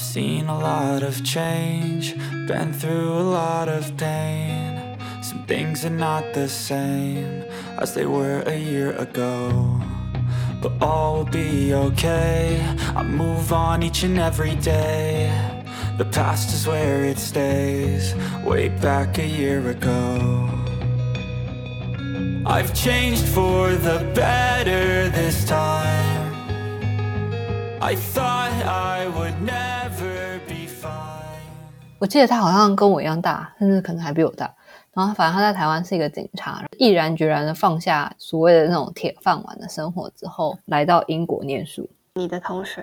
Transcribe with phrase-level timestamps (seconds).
[0.00, 2.16] Seen a lot of change,
[2.48, 4.96] been through a lot of pain.
[5.22, 7.44] Some things are not the same
[7.78, 9.80] as they were a year ago.
[10.62, 12.60] But all will be okay.
[12.96, 15.30] I move on each and every day.
[15.96, 20.48] The past is where it stays, way back a year ago.
[22.46, 26.32] I've changed for the better this time.
[27.82, 29.69] I thought I would never.
[32.00, 34.50] 我记得他好像跟我一样大，甚至可能还比我大。
[34.94, 41.86] 然后反正他在台湾是一个警察，毅然决然的放下所谓的那种铁饭碗的生活之后，来到英国念书。
[42.14, 42.82] 你的同学，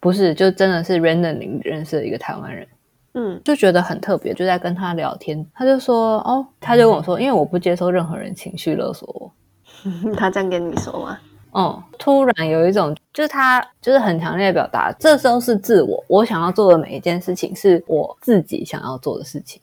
[0.00, 2.68] 不是，就真的是 randomly 认识的一个台湾人，
[3.14, 9.32] 嗯，就觉得很特别，就在跟他聊天，他就说，哦，他就跟我说，因为我不接受任何人情绪勒索我，
[10.18, 11.16] 他这样跟你说吗？
[11.50, 19.60] 哦、突然有一种，就是他就是很强烈的表达，这时候是自我，我想要做的每一件事情是我自己想要做的事情，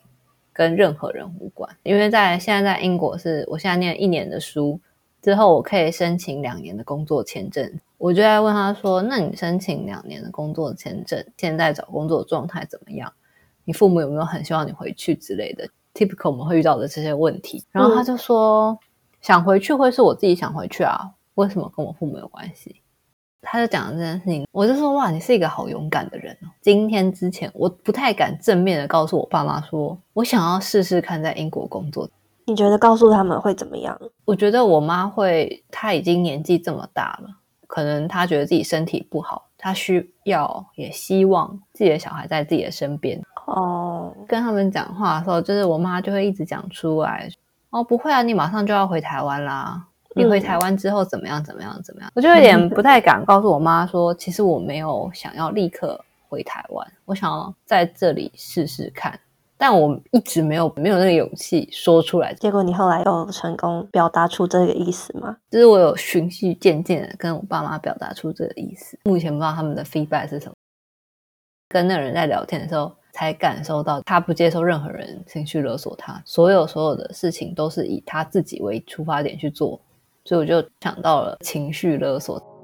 [0.52, 1.70] 跟任何人无关。
[1.84, 4.80] 因为在现在在英国是，我现在念一年的书
[5.22, 7.72] 之后，我可以申请两年的工作签证。
[7.98, 13.12] 我就在问他说：“那你申请两年的工作签证，现在找工作的状态怎么样？
[13.64, 18.78] 你父母有没有很希望你回去之类的？typical 我们会遇到的这些问题。”然后他就说
[19.22, 22.82] ：“想回去会是我自己想回去啊，为什么跟我父母有关系？”
[23.48, 32.10] 他就讲了这件事情，我就说：“哇，你是一个好勇敢的人哦！”今天之前，我不太敢正面的告诉我爸妈说，我想要试试看在英国工作。
[32.48, 34.00] 你觉得告诉他们会怎么样？
[34.26, 37.30] 我觉得我妈会，她已经年纪这么大了，
[37.68, 43.22] 可能她觉得自己身体不好，她需要也希望自己的小孩在自己的身边。
[43.46, 47.30] 哦，跟他们讲话的时候，就是我妈就会一直讲出来，
[47.70, 49.86] 哦，不会啊，你马上就要回台湾啦。
[50.16, 51.44] 你回台湾之后怎么样？
[51.44, 51.82] 怎么样？
[51.84, 52.10] 怎么样？
[52.16, 56.00] 我就有点 不太敢告诉我妈说，其实我没有想要立刻
[56.30, 59.20] 回台湾，我想要在这里试试看。
[59.58, 65.38] 但我一直没有没有那个勇气说出来，结果你后来有成功表达出这个意思吗？
[65.50, 69.00] 就是我有循序渐进的跟我爸妈表达出这个意思。
[69.06, 70.54] 目前不知道他们的 feedback 是什么。
[71.70, 79.80] 跟那个人在聊天的时候，才感受到他不接受任何人情绪勒索他，所有所有的事情都是以他自己为出发点去做，
[80.26, 82.55] 所以我就想到了情绪勒索。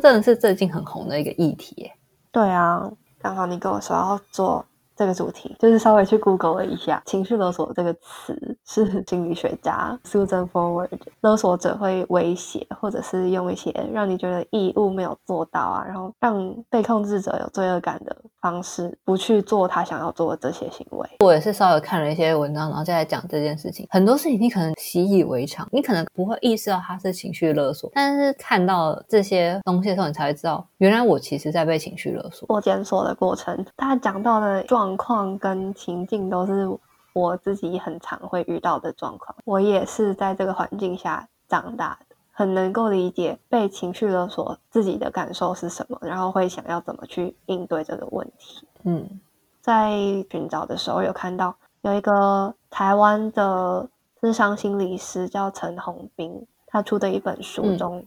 [0.00, 1.92] 真的是最近很红的一个议题耶。
[2.30, 4.64] 对啊，刚好你跟我说要做
[4.98, 10.88] 这个主题，就是稍微去 Google 了一下，情绪勒索这个词是心理学家 Susan Forward，
[11.20, 21.08] 勒索者会威胁或者是用一些让你觉得义务没有做到啊，然后让被控制者有罪恶感的方式，不去做他想要做的这些行为。
[21.20, 23.86] 我也是稍微看了一些文章，然后再来讲这件事情。
[23.90, 32.46] 很多事情你可能习以为常，你可能不会意识到它是情绪勒索，但是看到这些东西的时候，你才会知道，原来我其实在被情绪勒索。
[32.48, 36.68] 做检索的过程，他讲到的状况跟情境都是
[37.12, 39.34] 我自己很常会遇到的状况。
[39.44, 48.66] 我也是在这个环境下长大的，很能够理解被情绪勒索自己的感受是什么，然后会想要怎么去应对这个问题。
[48.84, 49.20] 嗯，
[49.60, 49.90] 在
[50.30, 53.88] 寻找的时候有看到有一个台湾的
[54.20, 58.04] 智商心理师叫陈宏斌，他出的一本书嗯中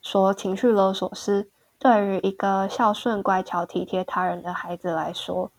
[0.00, 5.50] 说，情绪勒索是对于一个孝顺、乖巧、体贴他人的孩子来说，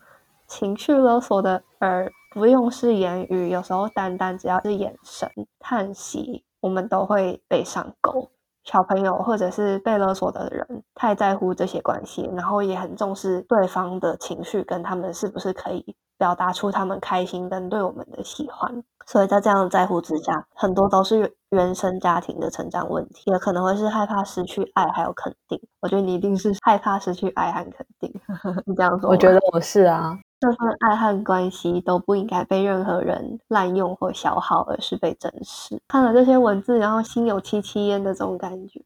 [0.46, 8.30] 情绪勒索的而不用是言语，有时候单单只要是眼神、叹息，我们都会被上钩。
[8.64, 18.82] 小朋友或者是被勒索的人太在乎这些关系，然后也很重视对方的情绪跟他们是不是可以表达出他们开心跟对我们的喜欢。
[19.06, 25.60] 所以在这样的在乎之下，很多都是原生家庭的成长问题，也可能会是害怕失去爱还有肯定。
[25.80, 28.12] 我觉得你一定是害怕失去爱和肯定，
[28.66, 29.08] 你这样说？
[29.08, 35.80] 我觉得我是啊，这份爱和关系都不应该被任何人滥用或消耗，而是被珍视。
[35.88, 38.80] 看了这些文字，然后心有戚戚焉的这种感觉。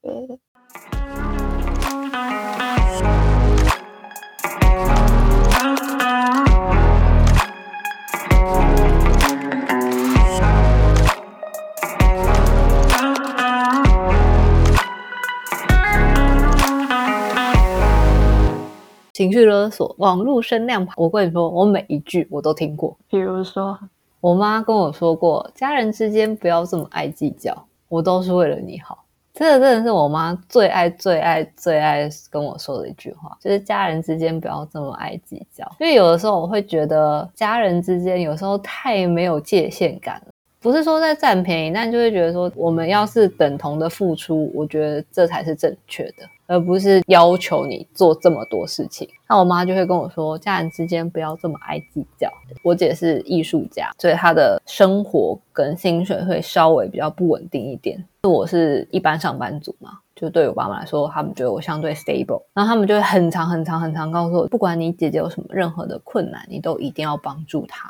[19.21, 22.97] 情绪勒索、网络声量，我跟你说，我每一句我都听过。
[23.07, 23.79] 比如说，
[24.19, 27.55] 我妈跟我说过，家人之间不要这么爱计较，
[27.91, 29.05] 我都是为了你好。
[29.35, 35.71] 这个真的是我妈最爱、最爱、最爱跟我说的一句话，就是家人之间不要这么爱计较。
[35.79, 40.33] 因为有的时候我会觉得，家人之间有时候太没有界限感了。
[40.63, 49.09] 不是说在占便宜，但就会觉得说，我们要是等同的付出，我觉得这才是正确的，而不是要求你做这么多事情。
[49.29, 52.29] 那我妈就会跟我说，家人之间不要这么爱计较。
[52.65, 58.05] 我姐是艺术家，所以她的生活跟薪水会稍微比较不稳定一点。
[58.25, 67.89] 我是一般上班族嘛，就对我爸妈来说，他们觉得我相对 stable，然后他们就会很长很长很长告诉我，不管你姐姐有什么任何的困难，你都一定要帮助她。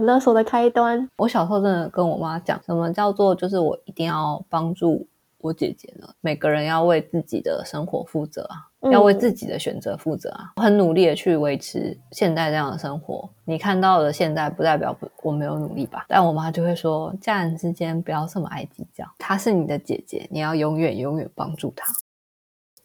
[0.00, 1.08] 勒索的开端。
[1.16, 5.06] 我小时候真的跟我妈讲，什么叫做就是我一定要帮助
[5.44, 6.08] 我姐姐呢？
[6.22, 10.52] 每个人要为自己的生活负责啊，要为自己的选择负责啊。
[10.56, 16.06] 我很努力的去维持现在这样的生活，你看到的现在不代表我没有努力吧？
[16.08, 21.92] 但我妈就会说，家人之间不要这么爱计较，她是你的姐姐，你要永远永远帮助她。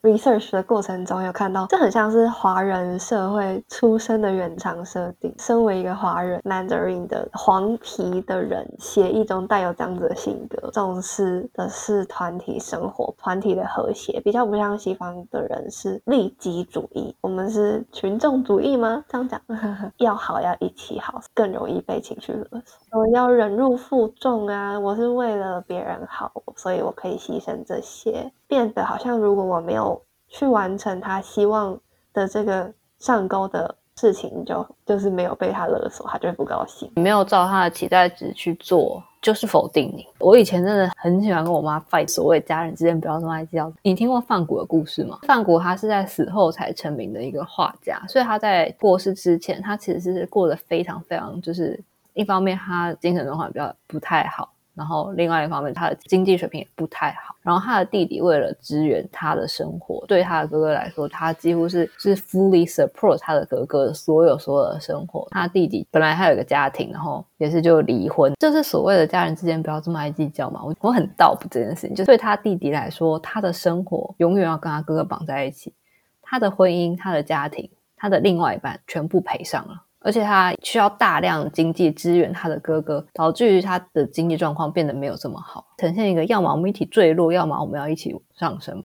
[0.01, 5.33] Research 的过程中有看到，这很像是华人社会出生的原厂设定。
[5.37, 17.13] 身为一个华人 Mandarin 的黄皮的人，协议中带有这样子的性格，重视的是团体生活、团体的和谐，比较不像西方的人是利己主义。
[17.19, 19.03] 我们是群众主义吗？
[19.09, 19.41] 这样讲，
[19.97, 22.99] 要好要一起好，更容易被情绪勒索。
[22.99, 24.79] 我要忍辱负重啊！
[24.79, 28.31] 我是为了别人好，所以我可以牺牲这些。
[28.47, 29.98] 变得好像，如果我没有
[30.29, 31.77] 去完成他希望
[32.13, 36.89] 的这个上钩的事情，就就是没有被他勒索，他就会不高兴。
[36.95, 40.07] 你没有照他的期待值去做，就是否定你。
[40.19, 43.71] 我以前真的很喜欢跟我妈 fight，所谓家人之间不要这么爱计较。
[43.81, 45.19] 你听过范谷的故事吗？
[45.23, 51.77] 范谷他是在死后才成名的一个画家，所以他在过世之前，他其实是过得非常非常，就是
[52.13, 54.49] 一方面他精神状况比较不太好。
[54.75, 57.35] 然后另外一方面，他的经济水平也不太好。
[57.41, 65.27] 然后他的弟弟为了支援他的生活，对他的哥哥来说，他几乎是是 fully support 他的哥哥的所有所有的生活。
[65.31, 70.61] 他弟弟本来还有一个家庭，然后也是就离婚，就是所谓的家人之间不要这么爱计较嘛。
[70.63, 75.73] 我我很道不这件事情，就对他弟弟来说，他的生活永远要跟他哥哥绑在一起，
[76.21, 79.85] 他的婚姻、他的家庭、他的另外一半全部赔上了。
[80.01, 88.83] 而且他需要大量经济支援他的哥哥，导致于他的经济状况变得没有这么好，呈现一个要么我们一起坠落，要么我们要一起上升。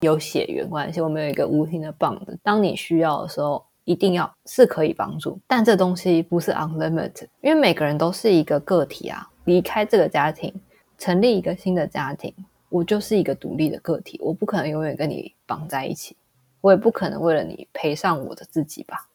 [0.00, 5.38] 有血缘关系，我们有一个无形的棒子，当你需要的时候，一定要是可以帮助。
[5.46, 9.26] 但这东西不是 unlimited，因为每个人都是一个个体啊。
[9.44, 10.52] 离开这个家庭，
[10.98, 12.34] 成立一个新的家庭，
[12.68, 16.16] 我就是一个独立的个体，我不可能永远跟你绑在一起，
[16.60, 19.06] 我也不可能为了你赔上我的自己吧。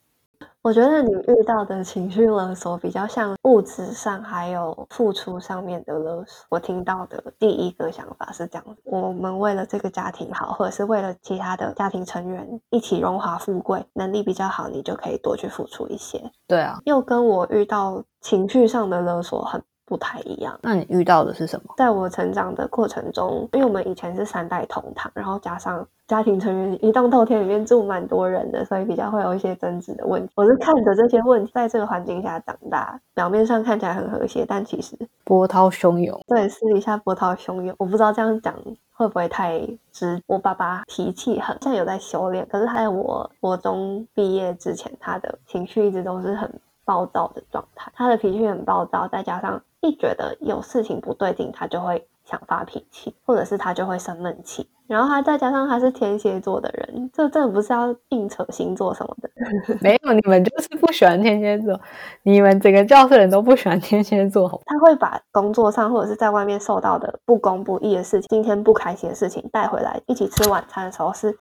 [0.70, 6.46] 我觉得你遇到的情绪勒索比较像物质上还有付出上面的勒索。
[6.48, 16.22] 我听到的第一个想法是这样：我们为了这个家庭好，或者是为了其他的家庭成员一起荣华富贵，能力比较好，你就可以多去付出一些。
[16.46, 19.60] 对啊，又跟我遇到情绪上的勒索很。
[19.90, 20.56] 不太一样。
[20.62, 21.74] 那你遇到的是什么？
[21.76, 30.34] 在我成长的过程中，因为我们以前是三代同堂，然后加上家庭成员一栋透天里面住蛮多人的，所以比较会有一些争执的问题。
[30.36, 36.20] 我是看着这些问题在这个环境下长大，表面上看起来很和谐，但其实波涛汹涌。
[36.26, 37.76] 对，私底下波涛汹涌。
[37.78, 38.56] 我不知道这样讲
[38.92, 39.62] 会不会太
[39.92, 40.20] 直。
[40.26, 46.52] 我爸爸脾气很，现在有在修炼，可是他在我国中毕业之前，他的情绪一直都是很
[46.86, 47.92] 暴躁的状态。
[47.94, 49.62] 他的脾气很暴躁，再加上。
[49.82, 54.68] 一觉得有事情不对劲，他就会想发脾气，或者是他就会生闷气。
[54.90, 59.30] 然后他再加上他是天蝎座的人，这真的不是要硬扯星座什么的。
[59.82, 61.80] 没有，你们就是不喜欢天蝎座，
[62.24, 64.50] 你们整个教室人都不喜欢天蝎座。
[64.66, 71.38] 他会把工作上或者是在外面受到的不公不义的事情，今天不开心的事情带回来，一起吃晚餐的时候是。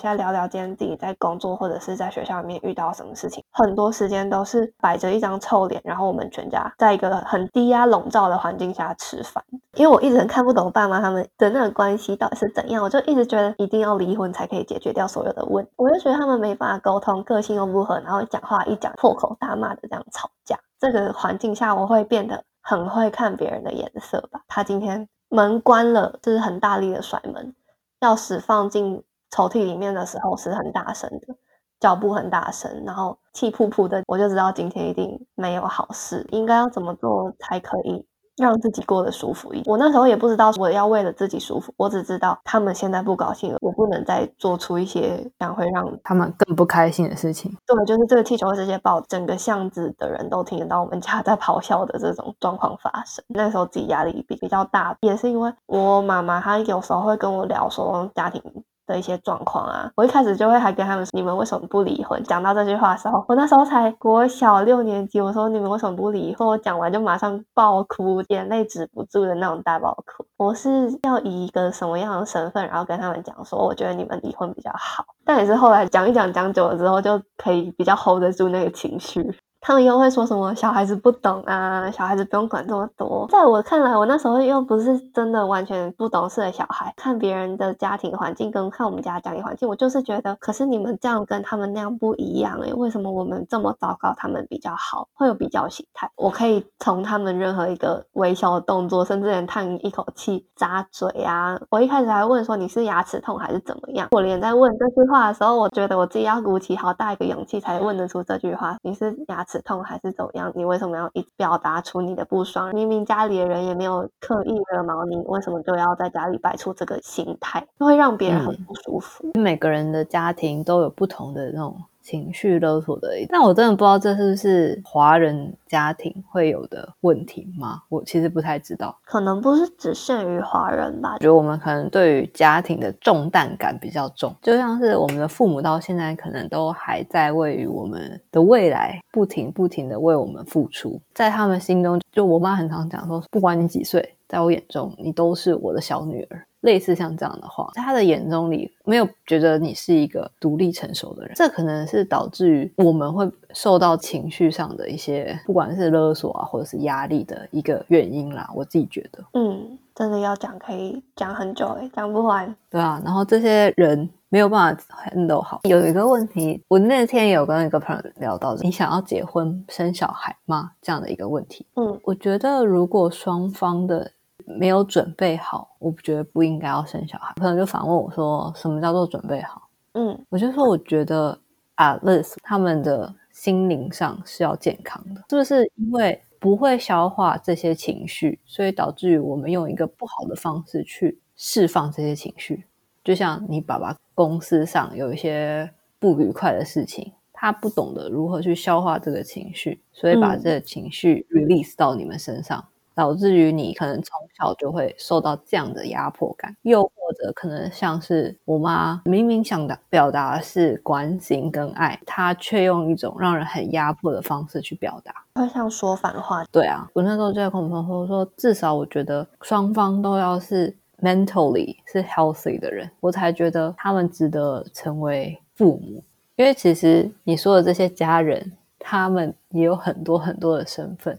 [0.00, 9.42] 现在聊聊今天自己在工作或者是在学校里面遇到什么事情，很多时间都是摆着一张臭脸，然后我们全家在一个很低压笼罩的环境下吃饭。
[9.74, 15.72] 因为我一直很看不懂爸妈他们的那个关系到底是怎样，我就一直觉得一定要离婚才可以解决掉所有的问题。
[15.74, 20.56] 我就觉得他们没办法沟通，个性又不合，然后讲话一讲破口大骂的这样吵架。
[20.78, 24.42] 这个环境下，我会变得很会看别人的颜色吧。
[24.46, 27.52] 他今天门关了，就是很大力的甩门，
[27.98, 29.02] 钥匙放进。
[29.30, 31.34] 抽屉里面的时候是很大声的，
[31.80, 36.26] 脚步很大声，然后气噗噗的，我就知道今天一定没有好事。
[36.30, 38.04] 应该要怎么做才可以
[38.36, 39.64] 让自己过得舒服一点。
[39.66, 47.56] 我那时候也不知道我要为了自己舒服，我只知道他们现在不高兴了，我不能再做出一些想会让他们更不开心的事情。
[47.66, 53.24] 对，就是这个气球会直接爆，整个巷子的人都听得到我们家在咆哮的这种状况发生。
[53.28, 58.40] 那时候自己压力比比较大，也是因为我妈妈她有时候会跟我聊说家庭。
[58.88, 70.24] 的一些状况啊，我一开始就会还跟他们说：“你们为什么不离婚？”讲到这句话的时候，我那时候才国小六年级，我说：“你们为什么不离婚？”我讲完就马上爆哭，眼泪止不住的那种大爆哭。
[70.36, 79.22] 我是要以一个什么样的身份，然后跟他们讲说：“我觉得你们离婚比较好。”但也是后来讲一讲，讲久了之后，就可以比较 hold 得住那个情绪。
[79.60, 83.26] 他们又会说什么小孩子不懂啊，小孩子不用管这么多。
[83.30, 96.08] 在我看来，我那时候又不是真的完全不懂事的小孩，看别人的家庭环境跟看我们家家庭环境，我就是觉得，可是你们这样跟他们那样不一样诶，为什么我们这么糟糕，他们比较好，会有比较心态。
[96.16, 104.08] 我可以从他们任何一个微小的动作，甚至连叹一口气、咂嘴啊，我一开始还问说你是牙齿痛还是怎么样。
[104.12, 109.58] 我连在问这句话的时候，我觉得我自己要鼓起好大一个勇气才问得出这句话，你是牙齿。
[109.64, 110.52] 痛还是怎么样？
[110.54, 112.72] 你为什么要一表达出你的不爽？
[112.72, 117.66] 明明家里的人也没有刻意惹毛你，为什么就要在家里摆出这个心态？
[117.78, 119.30] 就会让别人很不舒服。
[119.34, 121.76] 每个人的家庭都有不同的那种。
[122.08, 127.82] 情绪勒索的，但我真的不知道这是不是华人家庭会有的问题吗？
[127.90, 131.18] 我其实不太知道，可能不是只限于华人吧。
[131.18, 146.42] 觉得我们可能对于家庭的重担感比较重，就像是我们的父母到现在可能都还在为于我们的未来不停不停的为我们付出，在他们心中，就我妈很常讲说，不管你几岁，在我眼中你都是我的小女儿。
[146.62, 158.50] 类似像这样的话，在他的眼中里没有觉得你是一个独立成熟的人，这可能是导致于我们会受到情绪上的一些，不管是勒索啊，或者是压力的一个原因啦。
[158.54, 162.52] 我自己觉得，嗯，真的要讲可以讲很久诶，讲不完。
[162.68, 165.60] 对啊，然后这些人没有办法 handle 好。
[165.62, 170.72] 有一个问题，我那天有跟一个朋友聊到，你想要结婚生小孩吗？
[170.82, 171.64] 这样的一个问题。
[171.76, 174.10] 嗯，我觉得如果双方的。
[174.58, 177.34] 没有准备好，我不觉得不应该要生小孩。
[177.36, 181.38] 朋友就反问我说：“什么叫做准备好？”嗯，我就说我觉得
[181.76, 185.70] least 他们的心灵上是要健康的，是不是？
[185.76, 192.64] 因为不会消化这些情绪，所以导致于我们用一个不好的方式去释放这些情绪。
[193.04, 202.64] 就像你爸爸公司上有一些不愉快的事情，他不懂得如何去消化这个情绪，所以把这个情绪 release 到你们身上。
[202.98, 216.44] 导致于你可能从小就会受到这样的压迫感，又或者可能像是我妈明明想的表达是关心跟爱，她却用一种让人很压迫的方式去表达，会像说反话。
[216.50, 226.02] 对啊，我那时候就在跟我朋友说，说至少我觉得双方都要是 mentally 是 healthy 的人，我才觉得他们值得成为父母。
[226.34, 231.16] 因为其实你说的这些家人，他们也有很多很多的身份。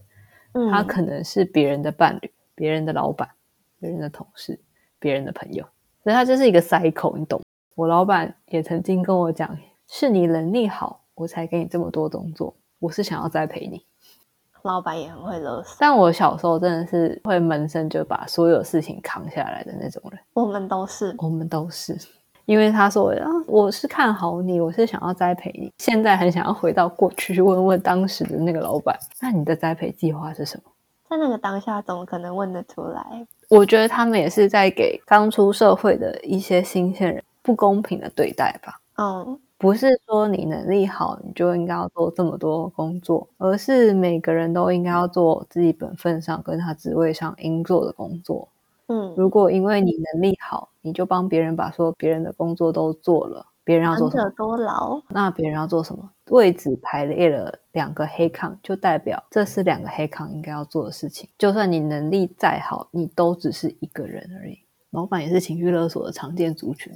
[0.71, 3.29] 他可能是别人的伴侣、别人的老板、
[3.79, 4.59] 别人的同事、
[4.99, 5.63] 别人的朋友，
[6.03, 7.41] 所以他就是一个 cycle，你懂？
[7.75, 13.85] 我老板也曾经跟我讲，是你能力好，我才给你这么多工作，我是想要栽培你。
[14.63, 20.19] 老板也很会勒索，但我小时候真的是会闷声就把所有事情扛下来的那种人。
[20.33, 21.97] 我们都是，我们都是。
[22.49, 25.71] 因为他说啊，我是看好你，我是想要栽培你。
[25.77, 30.71] 现在很想要回到过去去问问当时的那个老板，那你的栽培计划是什么？
[31.07, 33.05] 在那个当下，怎么可能问得出来？
[33.49, 38.81] 我觉得他们也是在给刚出社会的一些新鲜人不公平的对待吧。
[38.97, 48.47] 嗯，不是说你能力好你就应该要做这么多工作，而是每个人都应该要做自己本分上跟他职位上应做的工作。
[48.91, 54.29] 嗯，如果因为你能力好，你就帮别人把所有别人的工作都做了，别人要做什么？
[54.31, 54.99] 多劳。
[55.09, 56.09] 那别人要做什么？
[56.31, 61.29] 位置排列了两个黑抗，就代表这是两个黑抗应该要做的事情。
[61.37, 64.57] 就算你能力再好，你都只是一个人而已。
[64.89, 66.91] 老板也是情绪勒索的常见族群。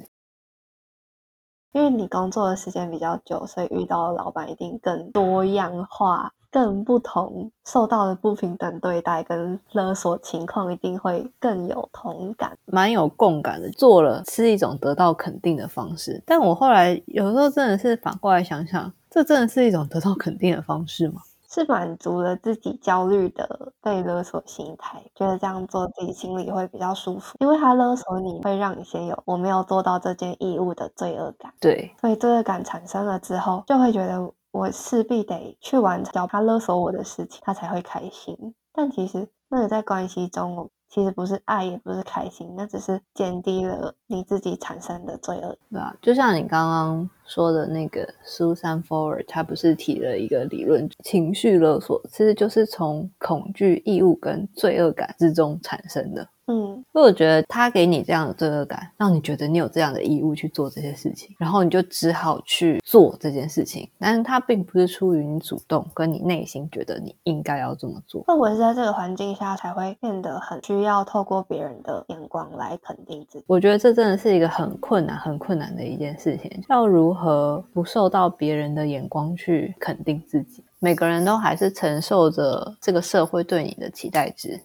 [1.74, 6.32] 因为你工作的时间比较久，所以遇到的老板一定更多样化。
[6.54, 13.68] 更不同，受到的不平等对待跟勒索情况一定会更有同感，蛮有共感的。
[13.72, 21.22] 做了是一种得到肯定的方式，但我后来有时候真的是反过来想想，这真的是一种得到肯定的方式吗？
[21.50, 31.52] 是满足了自己焦虑的被勒索心态，觉得这样做自己心里会比较舒服，因为他勒索你会让你先有我没有做到这件义务的罪恶感。
[31.60, 34.32] 对，所以罪恶感产生了之后，就会觉得。
[34.54, 38.38] 我势必得去完成他勒索我的事情，他才会开心。
[38.72, 45.58] 但其实那个在关系中，其实不是爱，也不是开心，那只是减低了你自己产生的罪恶。
[45.72, 56.30] 对啊，就像你刚刚说的那个 Susan Forward，他不是提了一个理论，情绪勒索其实就是从恐惧、义务跟罪恶感之中产生的。
[56.48, 63.90] 嗯，所以我觉得他给你这样的罪恶感，让你觉得你有这样的义务去做这些事情，然后你就只好去做这件事情。
[63.98, 68.24] 但是他并不是出于你主动，跟你内心觉得你应该要这么做。
[68.24, 73.46] 会不会是在这个环境下才会变得很需要透过别人的眼光来肯定自己？
[73.48, 80.62] 我觉得这真的是一个很困难、很困难的一件事情，要如何不受到别人的眼光去肯定自己？
[80.80, 84.60] 每个人都还是承受着这个社会对你的期待值。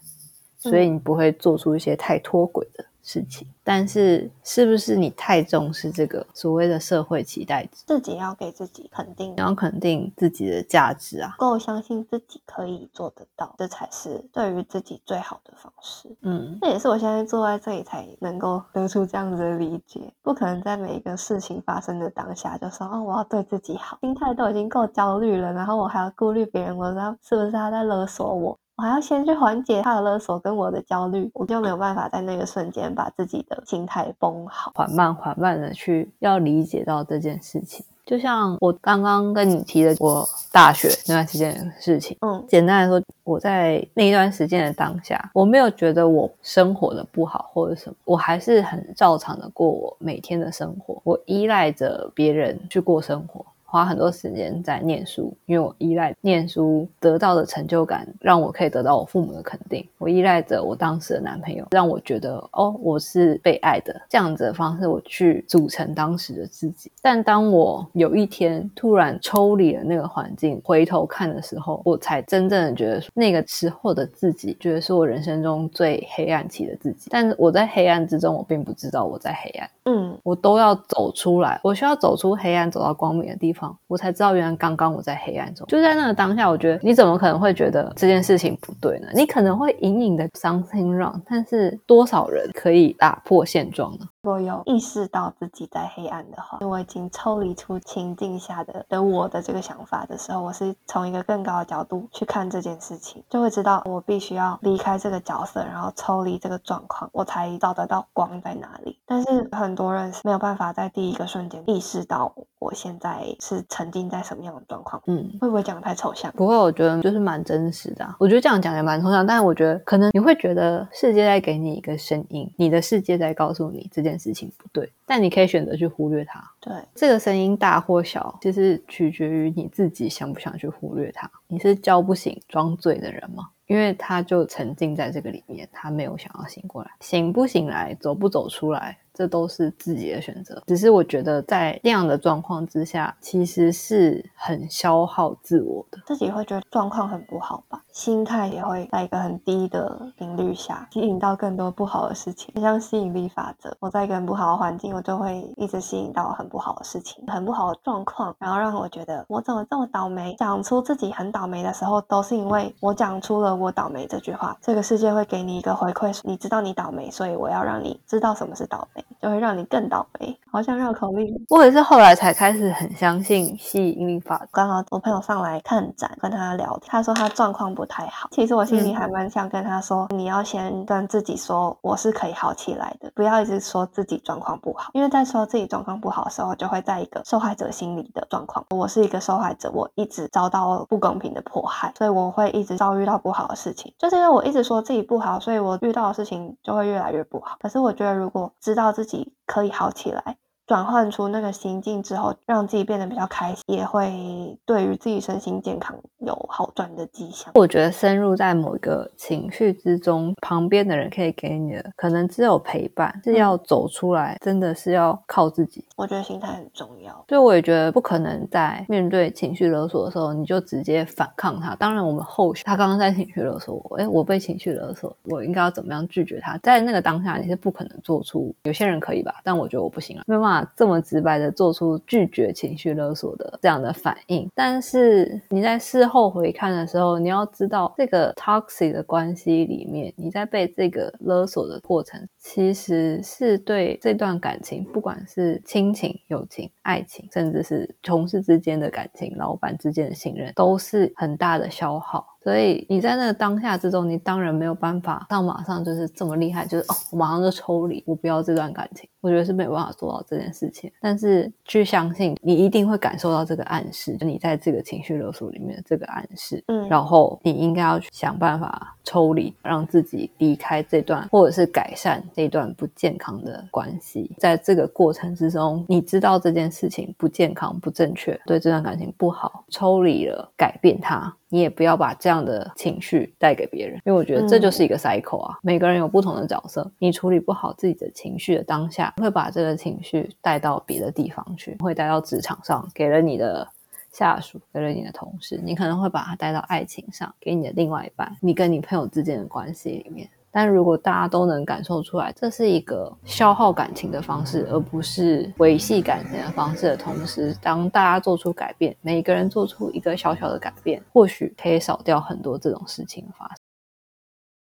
[0.58, 7.84] 所以你不会做出一些太脱轨的事情，但是是不是你太重视这个所谓的社会期待值？
[7.86, 16.14] 自己要给自己肯定，你要肯定自己的价值啊，够相信自己可以做得到，这才是对于自己最好的方式。
[16.22, 20.12] 嗯，这也是我现在坐在这里才能够得出这样子的理解。
[20.22, 28.58] 不可能在每一个事情发生的当下就说哦，我要对自己好，心态都已经够焦虑了，然后我还要顾虑别人，我知道是不是他在勒索我？
[28.78, 37.84] 我还要先去缓解他的勒索跟我的焦虑，我就没有办法在那个瞬间把自己的心态绷好，缓慢缓慢的去要理解到这件事情。
[38.06, 53.44] 就像我刚刚跟你提的，我大学那段时间的事情，嗯，简单来说，我在那一段时间的当下，我没有觉得我生活的不好或者什么，我还是很照常的过我每天的生活，我依赖着别人去过生活。
[53.70, 59.86] 花很多时间在念书，因为我依赖念书得到的成就感，让我可以得到我父母的肯定。
[59.98, 63.94] 我依赖着我当时的男朋友，让我觉得哦，我是被爱的。
[64.08, 66.90] 这样子的方式，我去组成当时的自己。
[67.02, 77.10] 但当我有一天突然抽离了那个环境，回头看的时候，我才真正的觉得那个时候的自己，觉得是我人生中最黑暗期的自己。
[77.10, 79.70] 但是我在黑暗之中，我并不知道我在黑暗。
[79.84, 83.57] 嗯，我都要走出来，我需要走出黑暗，走到光明的地方。
[83.86, 89.08] 我才知道，原来刚刚我在黑暗中，就在那个当下，我觉得你怎么可能会觉得这件事情不对呢？
[89.14, 94.06] 你可能会隐隐的 something wrong，但是多少人可以打破现状呢？
[94.22, 108.98] 我有意识到自己在黑暗的话，我已经抽离出情境下的的我的这个想法的时候，我是从一个更高的角度去看这件事情，就会知道我必须要离开这个角色，然后抽离这个状况，我才找得到光在哪里。
[109.06, 115.00] 但是很多人是没有办法在第一个瞬间意识到我现在是沉浸在什么样的状况。
[115.06, 116.30] 嗯，会不会讲太抽象？
[116.32, 118.04] 不会，我觉得就是蛮真实的。
[118.18, 126.42] 我觉得这样讲也蛮抽象，但是我觉得可能你会觉得世界在给你一个声音，你的世界在告诉你这件事情不对，但你可以选择去忽略它。
[126.60, 131.30] 对，这个声音大或小，其实取决于你自己想不想去忽略它。
[131.46, 133.48] 你是叫不醒装醉的人吗？
[133.66, 138.96] 因为他就沉浸在这个里面，他没有想要醒过来，醒不醒来，走不走出来。
[139.12, 145.98] 这都是自己的选择，只是我觉得在那样的状况之下，其实是很消耗自我的。
[146.06, 153.76] 自己会觉得状况很不好吧，心态也会在一个很低的频率下，吸引到更多不好的事情，像吸引力法则。
[153.80, 160.36] 我在一个很不好的环境，我就会一直吸引到很不好的事情，很不好的状况，然后让我觉得我怎么这么倒霉。
[160.38, 169.04] 讲出自己很倒霉的时候，都是因为我讲出了我倒霉这句话，这个世界会给你一个回馈，你知道你倒霉，所以我要让你知道什么是倒霉。
[169.20, 171.26] 就会让你更倒霉，好像绕口令。
[171.48, 174.46] 我也是后来才开始很相信吸引力法则。
[174.52, 178.28] 刚好我朋友上来看展，跟他聊天，他说他状况不太好。
[178.30, 184.90] 其实我心里还蛮想跟他说，你要先跟自己说，我是可以好起来的，不要一直说自己状况不好。
[184.92, 188.64] 因为在说自己状况不好的时候，就会在一个受害者心理的状况。
[188.70, 193.92] 我是一个受害者，我一直遭到不公平的迫害，所以我会一直遭遇到不好的事情。
[193.98, 197.56] 就是因为我一直说自己不好，所以我遇到的事情就会越来越不好。
[197.60, 200.36] 可是我觉得，如果知道自己可以好起来。
[200.68, 207.50] 转换出那个心境之后，让自己变得比较开心，也会对于自己身心健康有好转的迹象。
[207.54, 215.82] 我觉得深入在某一个情绪之中，旁边的人可以给你的，可能只有陪伴，是要走出来，真的是要靠自己。
[215.96, 221.74] 我觉得心态很重要，所以我也觉得不可能在面对情绪勒索的时候，你就直接反抗他。
[221.76, 226.58] 当然，我们后续他刚刚在情绪勒索我，哎，我被情绪勒索，我应该要怎么样拒绝他？
[226.58, 230.57] 在那个当下，你是不可能做出，有些人可以吧，但我觉得我不行了，没有办法。
[230.76, 252.26] 这么直白的做出拒绝情绪勒索的这样的反应，但是你在事后回看的时候，你要知道这个 toxic 的关系里面，你在被这个勒索的过程，其实是对这段感情，不管是亲情、友情、爱情，甚至是同事之间的感情、老板之间的信任，都是很大的消耗。
[252.42, 259.08] 所以你在那个当下之中，你当然没有办法到马上就是这么厉害，就是哦，我马上就抽离，我不要这段感情。
[259.20, 260.90] 我觉得是没有办法做到这件事情。
[261.00, 266.62] 但是去相信，你一定会感受到这个暗示，就你在这个情绪勒索里面的这个暗示。
[266.68, 274.30] 嗯然后你应该要去想办法抽离，让自己离开这段，或者是改善这段不健康的关系。
[274.38, 281.34] 在这个过程之中，你知道这件事情不健康、不正确，对这段感情不好，抽离了，改变它。
[281.50, 285.58] 你也不要把这样的情绪带给别人，因为我觉得这就是一个 cycle 啊。
[285.62, 293.66] 每个人有不同的角色，你处理不好自己的情绪的当下，会把这个情绪带到别的地方去，会带到职场上，给了你的
[294.12, 300.28] 下属，给了你的同事，你可能会把它带到爱情上，给你的另外一半，你跟你朋友之间的关系里面。
[300.50, 313.57] 但如果大家都能感受出来，这是一个消耗感情的方式，而不是维系感情的方式的同时，当大家做出改变，每个人做出一个小小的改变，或许可以少掉很多这种事情发生。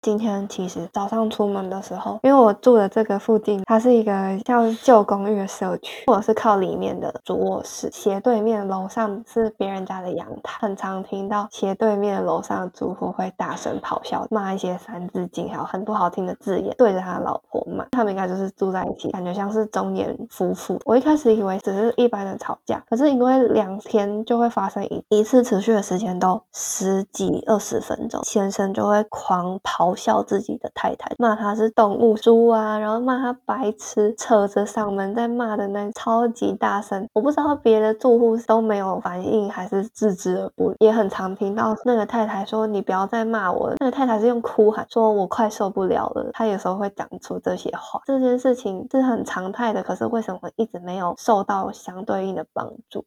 [0.01, 4.11] 今天其实早上出门的时候，因为我住的这个附近，它是一个
[4.45, 17.85] 像旧公寓的社区，我是靠里面的主卧室，斜对面楼上是别人家的阳台，很常听到斜对面楼上的住户会大声咆哮，骂一些三字经，还有很多好听的字眼，对着他老婆骂。
[17.91, 20.79] 他们应该就是住在一起，感觉像是中年夫妇。
[20.85, 37.05] 我一开始以为只是一般的吵架，可是因为两天就会发生一一次，持续的时间都十几二十分钟，先生就会狂咆笑自己的太太，骂她是动物猪啊，然后骂她白痴，扯着嗓门在骂的那超级大声。
[37.13, 40.77] 我不知道别的住户都没有反应，还是置之而不理。
[40.79, 48.01] 也很常听到那个太太说：“你不要再骂我了。”那个太太是用哭喊说：“我快受不了了。”她有时候会讲出这些话。
[48.05, 53.03] 这件事情是很常态的，可是为什么一直没有受到相对应的帮助？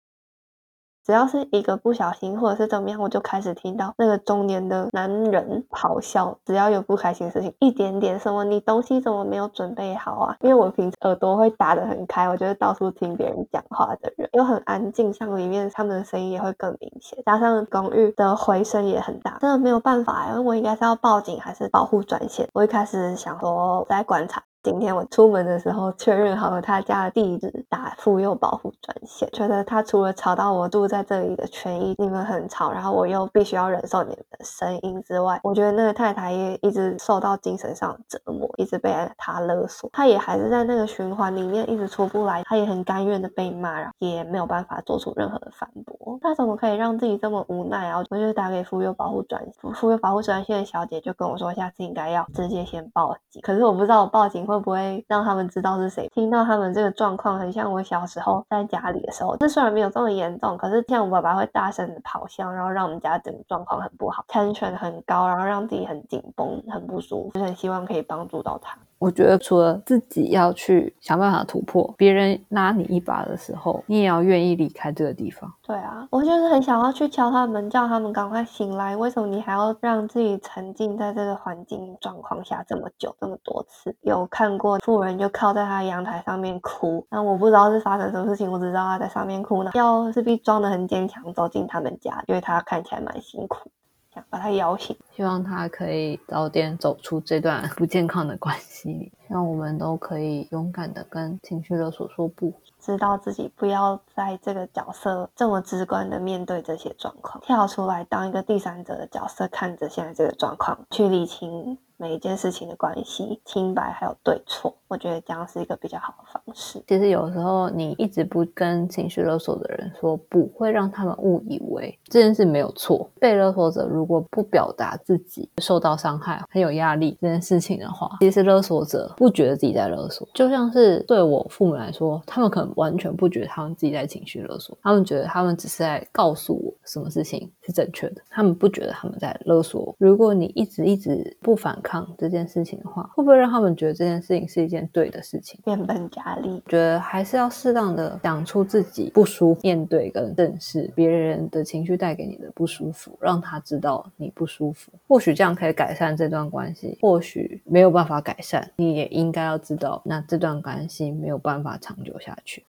[1.04, 6.36] 只要是一个不小心，或者是怎么样，我就开始听到那个中年的男人咆哮。
[6.44, 10.36] 只要有不开心的事情，一点点什么，你东西怎么没有准备好啊？
[10.40, 20.30] 因为我平时耳朵会打得很开，我就会到处听别人讲话的人，又很安静，像里面他们的声音也会更明显，加上公寓的回声也很大，真的没有办法、欸。
[20.30, 22.48] 因为我应该是要报警还是保护专线？
[22.52, 24.42] 我一开始想说我在观察。
[24.62, 48.00] 今天我出门的时候确认好了他家的地址，打妇幼保护专线，觉得他除了吵到我住在这里的权益，你们很吵，然后我又必须要忍受你们的声音之外，我觉得那个太太也一直受到精神上折磨，一直被他勒索，他也还是在那个循环里面一直出不来，他也很甘愿的被骂，然后也没有办法做出任何的反驳，他怎么可以让自己这么无奈啊？
[48.10, 49.44] 我就打给妇幼保护专
[49.74, 56.08] 妇幼保护专线的小姐就跟我说，下次应该要直接先报警，可是我不知道我报警会会不会让他们知道是谁。
[56.14, 59.36] 听到他们这个状况，很像我小时候在家里的时候。
[59.38, 67.30] 这虽然没有这么严重，可是像我爸爸会大声的咆哮，然后让我们家整个状况很不好，tension 很高，然后让自己很紧绷、很不舒服。
[67.32, 68.76] 就很希望可以帮助到他。
[69.02, 75.52] 我觉得除了自己要去想办法突破，别人拉你一把的时候，你也要愿意离开这个地方。
[75.66, 78.96] 对啊，我就是很想要去敲他们，叫他们赶快醒来。
[78.96, 83.92] 为什么你还要让自己沉浸在这个环境状况下这么久、这么多次？
[84.02, 89.72] 有看过富人就靠在他阳台上面哭，那我不知道是发生什么事情，我只知道他在上面哭呢。
[89.74, 93.68] 要势必装得很坚强，走进他们家，因为他看起来蛮辛苦，
[94.14, 94.96] 想把他摇醒。
[95.14, 102.52] 希望他可以早点走出这段不健康的关系里，让我们都可以勇敢的跟情绪勒索说不。
[102.80, 114.76] 知道自己不要在这个角色这么直观的面对这些状况，跳出来当一个第三者的角色，看着现在这个状况，去理清每一件事情的关系、清白还有对错。
[114.88, 116.82] 我觉得这样是一个比较好的方式。
[116.88, 123.08] 其实有时候你一直不跟情绪勒索的人说不，会让他们误以为这件事没有错。
[123.20, 130.28] 被勒索者如果不表达自己受到伤害、很有压力这件事情的话，其实勒索者不觉得自己在勒索。
[130.34, 139.94] 就像是对我父母来说，他们可能完全不觉得他们自己在情绪勒索，他们觉得他们只是在告诉我什么事情是正确的，他们不觉得他们在勒索。
[139.98, 145.60] 如果你一直一直不反抗这件事情的话，会不会让他们觉得这件事情是一件对的事情？
[145.64, 154.90] 变本加厉，觉得还是要适当的讲出自己不舒服，面对跟正视别人的情绪带给你的不舒服，让他知道你不舒服。
[155.06, 162.64] 或许这样可以改善这段关系，或许没有办法改善，你也应该要知道，那这段关系没有办法长久下去。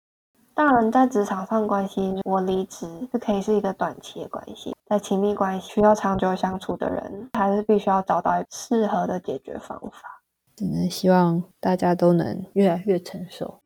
[0.55, 4.75] 当然，在职场上关系，我离职是可以是一个短期的关系。
[4.93, 10.23] 在亲密关系需要长久相处的人，还是必须要找到适合的解决方法。
[10.55, 13.62] 只能希望大家都能越来越成熟。